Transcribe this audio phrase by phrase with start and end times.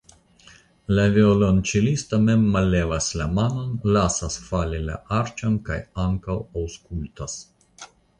[0.99, 7.37] La violonĉelisto mem mallevas la manon, lasas fali la arĉon kaj ankaŭ aŭskultas.